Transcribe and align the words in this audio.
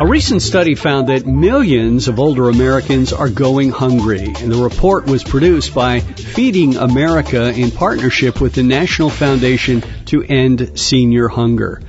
A 0.00 0.06
recent 0.06 0.42
study 0.42 0.76
found 0.76 1.08
that 1.08 1.26
millions 1.26 2.06
of 2.06 2.20
older 2.20 2.48
Americans 2.48 3.12
are 3.12 3.28
going 3.28 3.70
hungry, 3.70 4.32
and 4.38 4.52
the 4.52 4.62
report 4.62 5.06
was 5.06 5.24
produced 5.24 5.74
by 5.74 5.98
Feeding 5.98 6.76
America 6.76 7.52
in 7.52 7.72
partnership 7.72 8.40
with 8.40 8.54
the 8.54 8.62
National 8.62 9.10
Foundation 9.10 9.82
to 10.04 10.22
End 10.22 10.78
Senior 10.78 11.26
Hunger. 11.26 11.82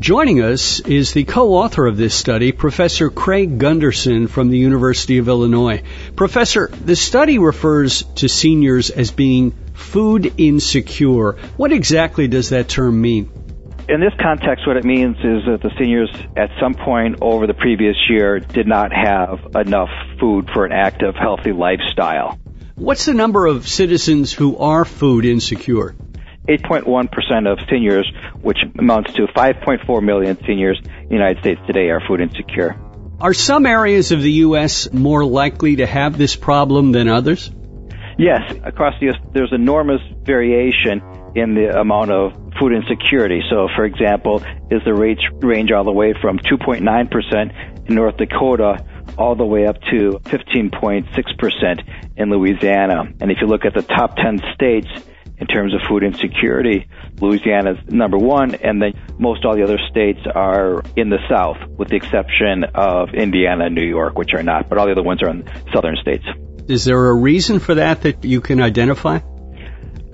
Joining 0.00 0.42
us 0.42 0.80
is 0.80 1.12
the 1.12 1.22
co-author 1.22 1.86
of 1.86 1.96
this 1.96 2.16
study, 2.16 2.50
Professor 2.50 3.08
Craig 3.08 3.60
Gundersen 3.60 4.28
from 4.28 4.48
the 4.48 4.58
University 4.58 5.18
of 5.18 5.28
Illinois. 5.28 5.84
Professor, 6.16 6.66
the 6.84 6.96
study 6.96 7.38
refers 7.38 8.02
to 8.16 8.28
seniors 8.28 8.90
as 8.90 9.12
being 9.12 9.52
food 9.74 10.34
insecure. 10.38 11.36
What 11.56 11.70
exactly 11.70 12.26
does 12.26 12.48
that 12.48 12.68
term 12.68 13.00
mean? 13.00 13.43
In 13.86 14.00
this 14.00 14.14
context, 14.18 14.66
what 14.66 14.78
it 14.78 14.84
means 14.84 15.16
is 15.18 15.44
that 15.44 15.60
the 15.62 15.70
seniors 15.78 16.10
at 16.38 16.48
some 16.58 16.72
point 16.72 17.18
over 17.20 17.46
the 17.46 17.52
previous 17.52 17.96
year 18.08 18.40
did 18.40 18.66
not 18.66 18.92
have 18.94 19.54
enough 19.54 19.90
food 20.18 20.48
for 20.54 20.64
an 20.64 20.72
active, 20.72 21.14
healthy 21.14 21.52
lifestyle. 21.52 22.38
What's 22.76 23.04
the 23.04 23.12
number 23.12 23.44
of 23.44 23.68
citizens 23.68 24.32
who 24.32 24.56
are 24.56 24.86
food 24.86 25.26
insecure? 25.26 25.94
8.1% 26.48 27.46
of 27.46 27.58
seniors, 27.68 28.10
which 28.40 28.58
amounts 28.78 29.12
to 29.14 29.26
5.4 29.26 30.02
million 30.02 30.38
seniors 30.46 30.80
in 30.82 31.08
the 31.08 31.14
United 31.14 31.40
States 31.40 31.60
today, 31.66 31.90
are 31.90 32.00
food 32.08 32.22
insecure. 32.22 32.76
Are 33.20 33.34
some 33.34 33.66
areas 33.66 34.12
of 34.12 34.22
the 34.22 34.32
U.S. 34.32 34.90
more 34.94 35.26
likely 35.26 35.76
to 35.76 35.86
have 35.86 36.16
this 36.16 36.36
problem 36.36 36.92
than 36.92 37.08
others? 37.08 37.50
Yes, 38.16 38.40
across 38.64 38.94
the 38.98 39.06
U.S., 39.06 39.16
there's 39.34 39.52
enormous 39.52 40.00
variation 40.22 41.02
in 41.34 41.54
the 41.54 41.78
amount 41.78 42.10
of 42.10 42.43
food 42.58 42.72
insecurity. 42.72 43.42
So, 43.50 43.68
for 43.74 43.84
example, 43.84 44.42
is 44.70 44.82
the 44.84 44.94
rates 44.94 45.22
range 45.40 45.72
all 45.72 45.84
the 45.84 45.92
way 45.92 46.14
from 46.20 46.38
2.9% 46.38 47.88
in 47.88 47.94
North 47.94 48.16
Dakota 48.16 48.84
all 49.18 49.36
the 49.36 49.44
way 49.44 49.66
up 49.66 49.80
to 49.92 50.18
15.6% 50.24 52.12
in 52.16 52.30
Louisiana. 52.30 53.04
And 53.20 53.30
if 53.30 53.38
you 53.40 53.46
look 53.46 53.64
at 53.64 53.74
the 53.74 53.82
top 53.82 54.16
10 54.16 54.40
states 54.54 54.88
in 55.38 55.46
terms 55.46 55.74
of 55.74 55.80
food 55.88 56.02
insecurity, 56.02 56.88
Louisiana 57.20 57.72
is 57.72 57.78
number 57.88 58.18
one, 58.18 58.54
and 58.54 58.80
then 58.80 58.92
most 59.18 59.44
all 59.44 59.54
the 59.54 59.62
other 59.62 59.78
states 59.90 60.20
are 60.34 60.82
in 60.96 61.10
the 61.10 61.18
south, 61.28 61.58
with 61.68 61.88
the 61.88 61.96
exception 61.96 62.64
of 62.74 63.14
Indiana 63.14 63.66
and 63.66 63.74
New 63.74 63.86
York, 63.86 64.16
which 64.16 64.32
are 64.34 64.42
not, 64.42 64.68
but 64.68 64.78
all 64.78 64.86
the 64.86 64.92
other 64.92 65.02
ones 65.02 65.22
are 65.22 65.30
in 65.30 65.44
southern 65.72 65.96
states. 65.96 66.24
Is 66.68 66.84
there 66.84 67.08
a 67.08 67.14
reason 67.14 67.58
for 67.58 67.74
that 67.74 68.02
that 68.02 68.24
you 68.24 68.40
can 68.40 68.60
identify? 68.60 69.20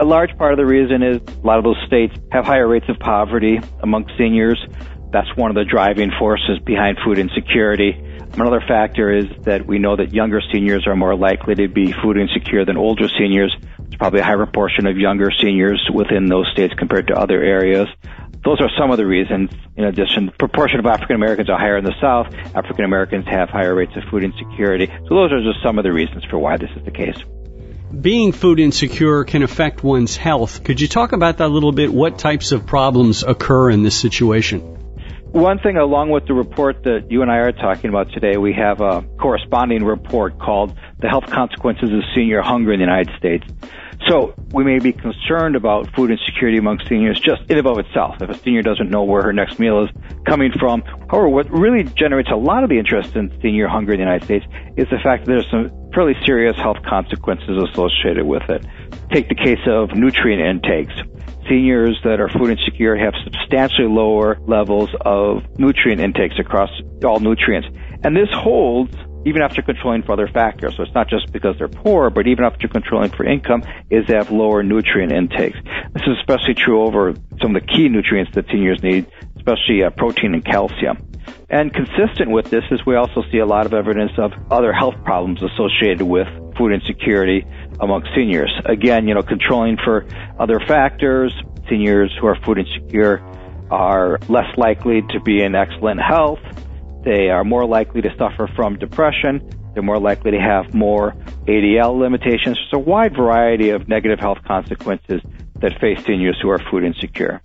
A 0.00 0.04
large 0.04 0.30
part 0.38 0.52
of 0.52 0.58
the 0.58 0.64
reason 0.64 1.02
is 1.02 1.16
a 1.16 1.44
lot 1.44 1.58
of 1.58 1.64
those 1.64 1.82
states 1.88 2.14
have 2.30 2.44
higher 2.44 2.68
rates 2.68 2.86
of 2.88 3.00
poverty 3.00 3.58
among 3.82 4.08
seniors. 4.16 4.64
That's 5.10 5.26
one 5.34 5.50
of 5.50 5.56
the 5.56 5.64
driving 5.64 6.12
forces 6.16 6.60
behind 6.64 6.98
food 7.04 7.18
insecurity. 7.18 7.98
Another 8.34 8.60
factor 8.60 9.12
is 9.12 9.24
that 9.42 9.66
we 9.66 9.80
know 9.80 9.96
that 9.96 10.14
younger 10.14 10.40
seniors 10.52 10.86
are 10.86 10.94
more 10.94 11.16
likely 11.16 11.56
to 11.56 11.66
be 11.66 11.90
food 11.90 12.16
insecure 12.16 12.64
than 12.64 12.76
older 12.76 13.08
seniors. 13.08 13.52
There's 13.76 13.96
probably 13.96 14.20
a 14.20 14.22
higher 14.22 14.36
proportion 14.36 14.86
of 14.86 14.96
younger 14.96 15.32
seniors 15.32 15.84
within 15.92 16.26
those 16.26 16.46
states 16.52 16.74
compared 16.78 17.08
to 17.08 17.14
other 17.14 17.42
areas. 17.42 17.88
Those 18.44 18.60
are 18.60 18.70
some 18.78 18.92
of 18.92 18.98
the 18.98 19.06
reasons. 19.06 19.50
In 19.76 19.82
addition, 19.82 20.26
the 20.26 20.32
proportion 20.32 20.78
of 20.78 20.86
African 20.86 21.16
Americans 21.16 21.50
are 21.50 21.58
higher 21.58 21.76
in 21.76 21.84
the 21.84 21.98
South. 22.00 22.32
African 22.54 22.84
Americans 22.84 23.26
have 23.26 23.48
higher 23.48 23.74
rates 23.74 23.96
of 23.96 24.04
food 24.12 24.22
insecurity. 24.22 24.86
So 25.08 25.16
those 25.16 25.32
are 25.32 25.42
just 25.42 25.60
some 25.60 25.76
of 25.76 25.82
the 25.82 25.92
reasons 25.92 26.24
for 26.26 26.38
why 26.38 26.56
this 26.56 26.70
is 26.76 26.84
the 26.84 26.92
case 26.92 27.18
being 27.92 28.32
food 28.32 28.60
insecure 28.60 29.24
can 29.24 29.42
affect 29.42 29.82
one's 29.82 30.16
health. 30.16 30.62
Could 30.64 30.80
you 30.80 30.88
talk 30.88 31.12
about 31.12 31.38
that 31.38 31.46
a 31.46 31.48
little 31.48 31.72
bit? 31.72 31.92
What 31.92 32.18
types 32.18 32.52
of 32.52 32.66
problems 32.66 33.22
occur 33.22 33.70
in 33.70 33.82
this 33.82 33.96
situation? 33.96 34.60
One 35.32 35.58
thing, 35.58 35.76
along 35.76 36.10
with 36.10 36.26
the 36.26 36.32
report 36.32 36.84
that 36.84 37.10
you 37.10 37.20
and 37.20 37.30
I 37.30 37.36
are 37.36 37.52
talking 37.52 37.90
about 37.90 38.10
today, 38.12 38.38
we 38.38 38.54
have 38.54 38.80
a 38.80 39.02
corresponding 39.20 39.84
report 39.84 40.38
called 40.38 40.74
The 41.00 41.08
Health 41.08 41.26
Consequences 41.26 41.90
of 41.92 42.00
Senior 42.14 42.40
Hunger 42.40 42.72
in 42.72 42.78
the 42.78 42.86
United 42.86 43.14
States. 43.18 43.44
So 44.08 44.32
we 44.52 44.64
may 44.64 44.78
be 44.78 44.92
concerned 44.92 45.56
about 45.56 45.94
food 45.94 46.10
insecurity 46.10 46.56
among 46.56 46.80
seniors 46.88 47.20
just 47.20 47.42
in 47.50 47.58
and 47.58 47.66
of 47.66 47.78
itself. 47.78 48.22
If 48.22 48.30
a 48.30 48.38
senior 48.38 48.62
doesn't 48.62 48.90
know 48.90 49.04
where 49.04 49.22
her 49.22 49.32
next 49.32 49.58
meal 49.58 49.84
is 49.84 49.90
coming 50.24 50.52
from. 50.58 50.82
However, 51.10 51.28
what 51.28 51.50
really 51.50 51.84
generates 51.84 52.30
a 52.30 52.36
lot 52.36 52.62
of 52.62 52.70
the 52.70 52.78
interest 52.78 53.16
in 53.16 53.36
senior 53.42 53.68
hunger 53.68 53.92
in 53.92 53.98
the 53.98 54.04
United 54.04 54.24
States 54.24 54.46
is 54.76 54.88
the 54.88 54.98
fact 55.02 55.26
that 55.26 55.32
there's 55.32 55.50
some 55.50 55.87
fairly 55.98 56.14
serious 56.24 56.56
health 56.56 56.76
consequences 56.88 57.60
associated 57.72 58.24
with 58.24 58.48
it. 58.48 58.64
Take 59.10 59.28
the 59.28 59.34
case 59.34 59.58
of 59.66 59.96
nutrient 59.96 60.40
intakes. 60.40 60.94
Seniors 61.48 61.98
that 62.04 62.20
are 62.20 62.28
food 62.28 62.50
insecure 62.50 62.94
have 62.94 63.14
substantially 63.24 63.88
lower 63.88 64.38
levels 64.46 64.90
of 65.00 65.42
nutrient 65.58 66.00
intakes 66.00 66.36
across 66.38 66.70
all 67.04 67.18
nutrients. 67.18 67.66
And 68.04 68.14
this 68.14 68.28
holds 68.32 68.94
even 69.26 69.42
after 69.42 69.60
controlling 69.60 70.04
for 70.04 70.12
other 70.12 70.28
factors. 70.28 70.76
So 70.76 70.84
it's 70.84 70.94
not 70.94 71.08
just 71.10 71.32
because 71.32 71.58
they're 71.58 71.66
poor, 71.66 72.10
but 72.10 72.28
even 72.28 72.44
after 72.44 72.68
controlling 72.68 73.10
for 73.10 73.24
income, 73.26 73.64
is 73.90 74.06
they 74.06 74.14
have 74.14 74.30
lower 74.30 74.62
nutrient 74.62 75.10
intakes. 75.10 75.58
This 75.94 76.02
is 76.06 76.16
especially 76.20 76.54
true 76.54 76.80
over 76.80 77.14
some 77.42 77.56
of 77.56 77.60
the 77.60 77.66
key 77.66 77.88
nutrients 77.88 78.30
that 78.36 78.46
seniors 78.52 78.80
need, 78.84 79.10
especially 79.36 79.82
uh, 79.82 79.90
protein 79.90 80.34
and 80.34 80.44
calcium. 80.44 81.07
And 81.50 81.72
consistent 81.72 82.30
with 82.30 82.50
this 82.50 82.64
is 82.70 82.84
we 82.84 82.94
also 82.96 83.22
see 83.32 83.38
a 83.38 83.46
lot 83.46 83.64
of 83.64 83.72
evidence 83.72 84.12
of 84.18 84.32
other 84.50 84.72
health 84.72 84.96
problems 85.02 85.42
associated 85.42 86.02
with 86.02 86.28
food 86.58 86.72
insecurity 86.72 87.46
among 87.80 88.06
seniors. 88.14 88.52
Again, 88.66 89.08
you 89.08 89.14
know, 89.14 89.22
controlling 89.22 89.78
for 89.82 90.06
other 90.38 90.60
factors, 90.60 91.32
seniors 91.70 92.14
who 92.20 92.26
are 92.26 92.36
food 92.44 92.58
insecure 92.58 93.22
are 93.70 94.18
less 94.28 94.56
likely 94.58 95.02
to 95.10 95.20
be 95.20 95.42
in 95.42 95.54
excellent 95.54 96.00
health. 96.00 96.40
They 97.04 97.30
are 97.30 97.44
more 97.44 97.64
likely 97.64 98.02
to 98.02 98.10
suffer 98.18 98.46
from 98.54 98.78
depression. 98.78 99.48
They're 99.72 99.82
more 99.82 100.00
likely 100.00 100.32
to 100.32 100.40
have 100.40 100.74
more 100.74 101.12
ADL 101.46 101.98
limitations. 101.98 102.58
There's 102.58 102.72
a 102.74 102.78
wide 102.78 103.16
variety 103.16 103.70
of 103.70 103.88
negative 103.88 104.18
health 104.18 104.38
consequences 104.46 105.22
that 105.60 105.80
face 105.80 106.04
seniors 106.04 106.38
who 106.42 106.50
are 106.50 106.58
food 106.70 106.84
insecure. 106.84 107.40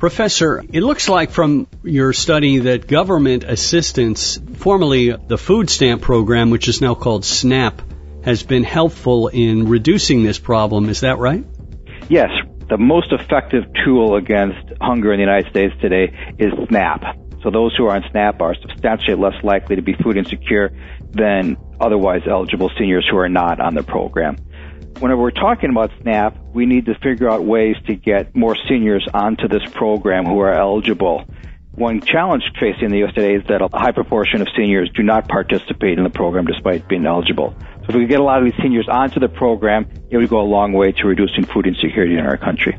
Professor, 0.00 0.64
it 0.72 0.82
looks 0.82 1.10
like 1.10 1.30
from 1.30 1.66
your 1.82 2.14
study 2.14 2.60
that 2.60 2.86
government 2.86 3.44
assistance, 3.44 4.40
formerly 4.54 5.10
the 5.10 5.36
food 5.36 5.68
stamp 5.68 6.00
program, 6.00 6.48
which 6.48 6.68
is 6.68 6.80
now 6.80 6.94
called 6.94 7.22
SNAP, 7.22 7.82
has 8.24 8.42
been 8.42 8.64
helpful 8.64 9.28
in 9.28 9.68
reducing 9.68 10.22
this 10.22 10.38
problem. 10.38 10.88
Is 10.88 11.00
that 11.00 11.18
right? 11.18 11.44
Yes. 12.08 12.30
The 12.70 12.78
most 12.78 13.12
effective 13.12 13.64
tool 13.84 14.16
against 14.16 14.72
hunger 14.80 15.12
in 15.12 15.18
the 15.18 15.26
United 15.26 15.50
States 15.50 15.74
today 15.82 16.16
is 16.38 16.50
SNAP. 16.68 17.02
So 17.42 17.50
those 17.50 17.76
who 17.76 17.84
are 17.84 17.94
on 17.94 18.02
SNAP 18.10 18.40
are 18.40 18.54
substantially 18.54 19.18
less 19.18 19.44
likely 19.44 19.76
to 19.76 19.82
be 19.82 19.92
food 20.02 20.16
insecure 20.16 20.72
than 21.10 21.58
otherwise 21.78 22.22
eligible 22.26 22.70
seniors 22.78 23.06
who 23.10 23.18
are 23.18 23.28
not 23.28 23.60
on 23.60 23.74
the 23.74 23.82
program 23.82 24.38
whenever 24.98 25.22
we're 25.22 25.30
talking 25.30 25.70
about 25.70 25.90
SNAP, 26.02 26.36
we 26.52 26.66
need 26.66 26.86
to 26.86 26.94
figure 26.96 27.30
out 27.30 27.44
ways 27.44 27.76
to 27.86 27.94
get 27.94 28.34
more 28.34 28.56
seniors 28.68 29.06
onto 29.14 29.48
this 29.48 29.62
program 29.72 30.24
who 30.26 30.38
are 30.40 30.52
eligible. 30.52 31.24
One 31.72 32.00
challenge 32.00 32.42
facing 32.58 32.90
the 32.90 32.98
U.S. 32.98 33.14
today 33.14 33.34
is 33.34 33.44
that 33.48 33.62
a 33.62 33.68
high 33.72 33.92
proportion 33.92 34.42
of 34.42 34.48
seniors 34.56 34.90
do 34.94 35.02
not 35.02 35.28
participate 35.28 35.98
in 35.98 36.04
the 36.04 36.10
program 36.10 36.44
despite 36.44 36.88
being 36.88 37.06
eligible. 37.06 37.54
So 37.82 37.90
if 37.90 37.94
we 37.94 38.06
get 38.06 38.20
a 38.20 38.24
lot 38.24 38.38
of 38.38 38.44
these 38.44 38.60
seniors 38.60 38.88
onto 38.88 39.20
the 39.20 39.28
program, 39.28 39.88
it 40.10 40.16
would 40.16 40.28
go 40.28 40.40
a 40.40 40.42
long 40.42 40.72
way 40.72 40.92
to 40.92 41.06
reducing 41.06 41.46
food 41.46 41.66
insecurity 41.66 42.18
in 42.18 42.26
our 42.26 42.36
country. 42.36 42.76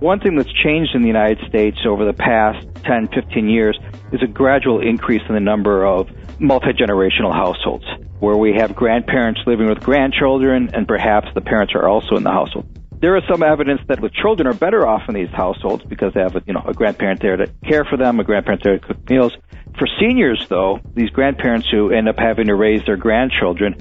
One 0.00 0.18
thing 0.18 0.36
that's 0.36 0.52
changed 0.52 0.94
in 0.94 1.02
the 1.02 1.08
United 1.08 1.46
States 1.46 1.78
over 1.86 2.04
the 2.04 2.12
past 2.12 2.66
10, 2.84 3.08
15 3.08 3.48
years 3.48 3.78
is 4.12 4.20
a 4.22 4.26
gradual 4.26 4.80
increase 4.80 5.22
in 5.28 5.34
the 5.34 5.40
number 5.40 5.86
of 5.86 6.08
multi-generational 6.40 7.32
households 7.32 7.84
where 8.22 8.36
we 8.36 8.54
have 8.54 8.72
grandparents 8.76 9.40
living 9.48 9.66
with 9.66 9.80
grandchildren 9.80 10.70
and 10.72 10.86
perhaps 10.86 11.26
the 11.34 11.40
parents 11.40 11.72
are 11.74 11.88
also 11.88 12.14
in 12.14 12.22
the 12.22 12.30
household. 12.30 12.64
There 13.00 13.16
is 13.16 13.24
some 13.28 13.42
evidence 13.42 13.80
that 13.88 14.00
the 14.00 14.10
children 14.10 14.46
are 14.46 14.54
better 14.54 14.86
off 14.86 15.02
in 15.08 15.16
these 15.16 15.30
households 15.30 15.82
because 15.82 16.14
they 16.14 16.20
have 16.20 16.36
a, 16.36 16.42
you 16.46 16.52
know, 16.52 16.62
a 16.64 16.72
grandparent 16.72 17.20
there 17.20 17.36
to 17.36 17.48
care 17.68 17.84
for 17.84 17.96
them, 17.96 18.20
a 18.20 18.24
grandparent 18.24 18.62
there 18.62 18.78
to 18.78 18.86
cook 18.86 19.10
meals. 19.10 19.32
For 19.76 19.88
seniors 19.98 20.46
though, 20.48 20.78
these 20.94 21.10
grandparents 21.10 21.68
who 21.68 21.90
end 21.90 22.08
up 22.08 22.16
having 22.16 22.46
to 22.46 22.54
raise 22.54 22.86
their 22.86 22.96
grandchildren 22.96 23.74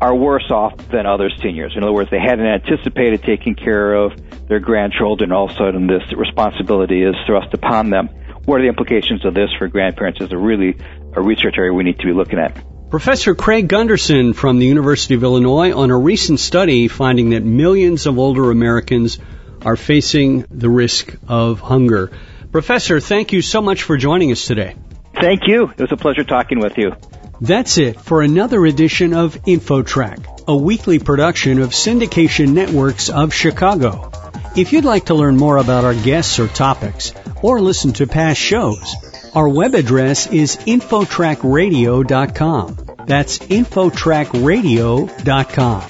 are 0.00 0.14
worse 0.14 0.48
off 0.52 0.76
than 0.92 1.06
other 1.06 1.28
seniors. 1.42 1.72
In 1.76 1.82
other 1.82 1.92
words, 1.92 2.10
they 2.12 2.20
hadn't 2.20 2.46
anticipated 2.46 3.24
taking 3.24 3.56
care 3.56 3.94
of 3.94 4.12
their 4.46 4.60
grandchildren. 4.60 5.32
All 5.32 5.46
of 5.46 5.50
a 5.50 5.54
sudden, 5.54 5.88
this 5.88 6.04
responsibility 6.16 7.02
is 7.02 7.16
thrust 7.26 7.52
upon 7.54 7.90
them. 7.90 8.06
What 8.44 8.60
are 8.60 8.62
the 8.62 8.68
implications 8.68 9.24
of 9.24 9.34
this 9.34 9.50
for 9.58 9.66
grandparents 9.66 10.20
is 10.20 10.30
a 10.30 10.38
really 10.38 10.78
a 11.12 11.20
research 11.20 11.56
area 11.58 11.72
we 11.72 11.82
need 11.82 11.98
to 11.98 12.06
be 12.06 12.12
looking 12.12 12.38
at. 12.38 12.56
Professor 12.90 13.36
Craig 13.36 13.68
Gundersen 13.68 14.34
from 14.34 14.58
the 14.58 14.66
University 14.66 15.14
of 15.14 15.22
Illinois 15.22 15.72
on 15.72 15.92
a 15.92 15.96
recent 15.96 16.40
study 16.40 16.88
finding 16.88 17.30
that 17.30 17.44
millions 17.44 18.06
of 18.06 18.18
older 18.18 18.50
Americans 18.50 19.20
are 19.62 19.76
facing 19.76 20.44
the 20.50 20.68
risk 20.68 21.14
of 21.28 21.60
hunger. 21.60 22.10
Professor, 22.50 22.98
thank 22.98 23.32
you 23.32 23.42
so 23.42 23.62
much 23.62 23.84
for 23.84 23.96
joining 23.96 24.32
us 24.32 24.44
today. 24.44 24.74
Thank 25.14 25.42
you. 25.46 25.70
It 25.70 25.78
was 25.78 25.92
a 25.92 25.96
pleasure 25.96 26.24
talking 26.24 26.58
with 26.58 26.78
you. 26.78 26.96
That's 27.40 27.78
it 27.78 28.00
for 28.00 28.22
another 28.22 28.66
edition 28.66 29.14
of 29.14 29.36
InfoTrack, 29.44 30.48
a 30.48 30.56
weekly 30.56 30.98
production 30.98 31.60
of 31.60 31.70
Syndication 31.70 32.54
Networks 32.54 33.08
of 33.08 33.32
Chicago. 33.32 34.10
If 34.56 34.72
you'd 34.72 34.84
like 34.84 35.06
to 35.06 35.14
learn 35.14 35.36
more 35.36 35.58
about 35.58 35.84
our 35.84 35.94
guests 35.94 36.40
or 36.40 36.48
topics, 36.48 37.14
or 37.40 37.60
listen 37.60 37.92
to 37.94 38.08
past 38.08 38.40
shows, 38.40 38.96
Our 39.34 39.48
web 39.48 39.74
address 39.74 40.26
is 40.26 40.56
infotrackradio.com. 40.56 42.76
That's 43.06 43.38
infotrackradio.com. 43.38 45.80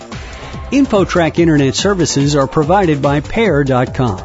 InfoTrack 0.71 1.39
Internet 1.39 1.75
services 1.75 2.37
are 2.37 2.47
provided 2.47 3.01
by 3.03 3.19
Pair.com. 3.21 4.19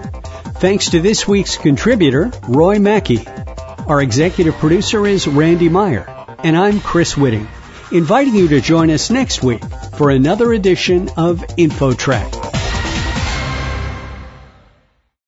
Thanks 0.60 0.92
to 0.92 1.02
this 1.02 1.28
week's 1.28 1.58
contributor, 1.58 2.32
Roy 2.48 2.78
Mackey. 2.78 3.26
Our 3.88 4.00
executive 4.02 4.54
producer 4.56 5.08
is 5.08 5.28
Randy 5.28 5.70
Meyer, 5.70 6.06
and 6.40 6.58
I'm 6.58 6.82
Chris 6.82 7.16
Whitting, 7.16 7.48
inviting 7.92 8.36
you 8.36 8.50
to 8.50 8.62
join 8.62 8.92
us 8.92 9.10
next 9.10 9.42
week 9.42 9.64
for 9.98 10.12
another 10.12 10.54
edition 10.54 11.10
of 11.18 11.40
InfoTrack. 11.40 12.45